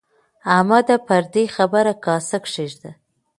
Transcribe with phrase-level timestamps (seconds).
[0.55, 0.95] احمده!
[1.07, 2.91] پر دې خبره کاسه کېږده.